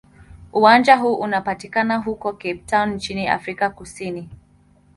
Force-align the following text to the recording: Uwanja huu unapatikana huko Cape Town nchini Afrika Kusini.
Uwanja 0.53 0.95
huu 0.95 1.15
unapatikana 1.15 1.97
huko 1.97 2.33
Cape 2.33 2.53
Town 2.67 2.89
nchini 2.89 3.27
Afrika 3.27 3.69
Kusini. 3.69 4.29